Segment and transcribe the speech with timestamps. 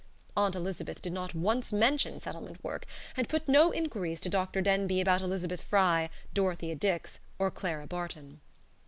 [0.35, 4.59] Aunt Elizabeth did not once mention settlement work, and put no inquiries to Dr.
[4.59, 8.41] Denbigh about Elizabeth Frye, Dorothea Dix, or Clara Barton.